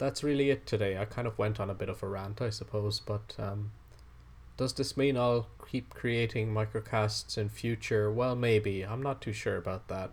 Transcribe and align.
that's 0.00 0.24
really 0.24 0.48
it 0.48 0.66
today. 0.66 0.96
I 0.96 1.04
kind 1.04 1.28
of 1.28 1.38
went 1.38 1.60
on 1.60 1.68
a 1.68 1.74
bit 1.74 1.90
of 1.90 2.02
a 2.02 2.08
rant, 2.08 2.40
I 2.40 2.48
suppose, 2.48 3.00
but 3.00 3.36
um, 3.38 3.70
does 4.56 4.72
this 4.72 4.96
mean 4.96 5.18
I'll 5.18 5.48
keep 5.70 5.92
creating 5.92 6.52
microcasts 6.52 7.36
in 7.36 7.50
future? 7.50 8.10
Well, 8.10 8.34
maybe. 8.34 8.82
I'm 8.82 9.02
not 9.02 9.20
too 9.20 9.34
sure 9.34 9.58
about 9.58 9.88
that. 9.88 10.12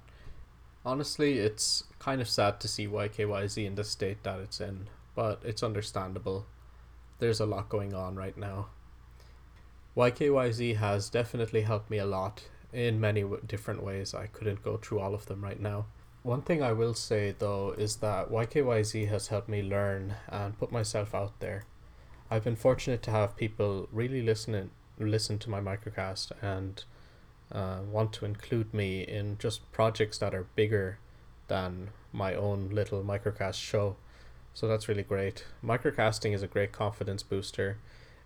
Honestly, 0.86 1.40
it's 1.40 1.86
kind 2.00 2.20
of 2.20 2.28
sad 2.28 2.60
to 2.60 2.68
see 2.68 2.86
YKYZ 2.86 3.66
in 3.66 3.76
the 3.76 3.86
state 3.86 4.24
that 4.24 4.42
it's 4.42 4.60
in, 4.60 4.90
but 5.16 5.42
it's 5.46 5.64
understandable. 5.64 6.46
There's 7.20 7.40
a 7.40 7.46
lot 7.46 7.70
going 7.70 7.94
on 7.94 8.18
right 8.18 8.38
now. 8.38 8.68
YKYZ 9.96 10.76
has 10.76 11.10
definitely 11.10 11.62
helped 11.62 11.90
me 11.90 11.98
a 11.98 12.06
lot 12.06 12.44
in 12.74 13.00
many 13.00 13.22
w- 13.22 13.42
different 13.48 13.82
ways. 13.82 14.14
I 14.14 14.28
couldn't 14.28 14.64
go 14.64 14.76
through 14.76 15.00
all 15.00 15.16
of 15.16 15.28
them 15.28 15.42
right 15.42 15.60
now. 15.62 15.86
One 16.28 16.42
thing 16.42 16.62
I 16.62 16.74
will 16.74 16.94
say 16.94 17.34
though 17.40 17.74
is 17.78 17.96
that 17.98 18.30
YKYZ 18.30 19.08
has 19.08 19.30
helped 19.30 19.48
me 19.48 19.64
learn 19.64 20.16
and 20.28 20.60
put 20.60 20.74
myself 20.74 21.16
out 21.16 21.40
there. 21.40 21.64
I've 22.30 22.44
been 22.44 22.58
fortunate 22.58 23.02
to 23.04 23.12
have 23.12 23.38
people 23.38 23.88
really 23.94 24.22
listen 24.22 24.70
listen 25.00 25.40
to 25.40 25.50
my 25.50 25.62
microcast 25.62 26.34
and 26.42 26.84
uh, 27.50 27.78
want 27.90 28.12
to 28.12 28.26
include 28.26 28.74
me 28.74 29.04
in 29.04 29.38
just 29.38 29.72
projects 29.72 30.18
that 30.18 30.36
are 30.36 30.48
bigger 30.54 31.00
than 31.48 31.92
my 32.12 32.36
own 32.36 32.72
little 32.74 33.02
microcast 33.06 33.62
show. 33.62 33.96
So 34.54 34.68
that's 34.68 34.90
really 34.90 35.04
great. 35.04 35.46
Microcasting 35.64 36.34
is 36.34 36.44
a 36.44 36.48
great 36.48 36.74
confidence 36.74 37.24
booster. 37.24 37.78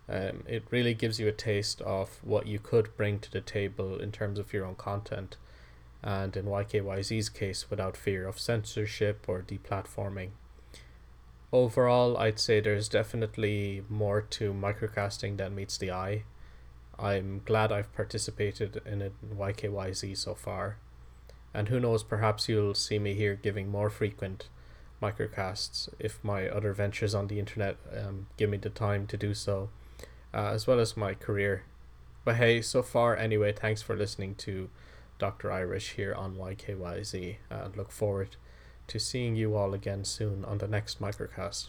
Um, 0.08 0.42
it 0.48 0.64
really 0.72 0.94
gives 0.94 1.20
you 1.20 1.28
a 1.28 1.32
taste 1.50 1.80
of 1.82 2.18
what 2.24 2.48
you 2.48 2.58
could 2.58 2.96
bring 2.96 3.20
to 3.20 3.30
the 3.30 3.40
table 3.40 4.00
in 4.00 4.10
terms 4.10 4.40
of 4.40 4.52
your 4.52 4.66
own 4.66 4.74
content, 4.74 5.36
and 6.02 6.36
in 6.36 6.46
YKYZ's 6.46 7.28
case, 7.28 7.70
without 7.70 7.96
fear 7.96 8.26
of 8.26 8.40
censorship 8.40 9.24
or 9.28 9.42
deplatforming. 9.42 10.30
Overall, 11.52 12.16
I'd 12.16 12.40
say 12.40 12.60
there's 12.60 12.88
definitely 12.88 13.84
more 13.88 14.22
to 14.22 14.52
microcasting 14.52 15.36
than 15.36 15.54
meets 15.54 15.76
the 15.76 15.90
eye. 15.92 16.24
I'm 16.98 17.42
glad 17.44 17.70
I've 17.70 17.92
participated 17.94 18.80
in 18.86 19.02
in 19.02 19.12
YKYZ 19.36 20.16
so 20.16 20.34
far. 20.34 20.78
And 21.54 21.68
who 21.68 21.78
knows, 21.78 22.02
perhaps 22.02 22.48
you'll 22.48 22.74
see 22.74 22.98
me 22.98 23.14
here 23.14 23.34
giving 23.34 23.68
more 23.68 23.90
frequent 23.90 24.48
microcasts 25.02 25.88
if 25.98 26.22
my 26.22 26.48
other 26.48 26.72
ventures 26.72 27.14
on 27.14 27.26
the 27.26 27.38
internet 27.38 27.76
um, 27.94 28.28
give 28.36 28.48
me 28.48 28.56
the 28.56 28.70
time 28.70 29.06
to 29.08 29.16
do 29.16 29.34
so, 29.34 29.68
uh, 30.32 30.50
as 30.54 30.66
well 30.66 30.80
as 30.80 30.96
my 30.96 31.12
career. 31.12 31.64
But 32.24 32.36
hey, 32.36 32.62
so 32.62 32.82
far 32.82 33.16
anyway, 33.16 33.52
thanks 33.52 33.82
for 33.82 33.96
listening 33.96 34.36
to 34.36 34.70
Dr. 35.18 35.52
Irish 35.52 35.92
here 35.92 36.14
on 36.14 36.36
YKYZ 36.36 37.36
and 37.50 37.74
uh, 37.74 37.76
look 37.76 37.92
forward 37.92 38.36
to 38.88 38.98
seeing 38.98 39.36
you 39.36 39.56
all 39.56 39.74
again 39.74 40.04
soon 40.04 40.44
on 40.44 40.58
the 40.58 40.68
next 40.68 41.00
microcast. 41.00 41.68